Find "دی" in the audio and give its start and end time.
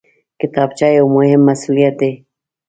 1.99-2.11